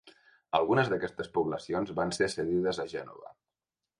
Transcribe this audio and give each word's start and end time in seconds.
Algunes 0.59 0.87
d'aquestes 0.93 1.29
poblacions 1.35 1.93
van 2.01 2.15
ser 2.19 2.31
cedides 2.37 2.83
a 2.85 2.89
Gènova. 2.97 3.33